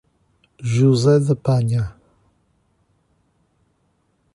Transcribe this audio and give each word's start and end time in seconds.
José 0.63 1.19
da 1.19 1.35
Penha 1.35 1.95